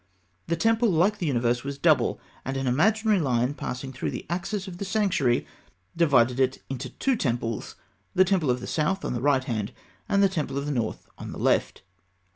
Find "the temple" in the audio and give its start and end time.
0.47-0.89, 8.15-8.49, 10.23-10.57